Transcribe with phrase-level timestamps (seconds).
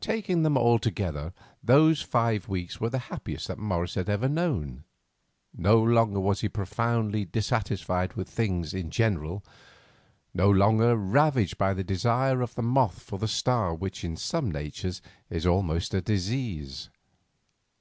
[0.00, 4.84] Taking them all together, those five weeks were the happiest that Morris had ever known.
[5.52, 9.44] No longer was he profoundly dissatisfied with things in general,
[10.32, 14.48] no longer ravaged by that desire of the moth for the star which in some
[14.52, 16.88] natures is almost a disease.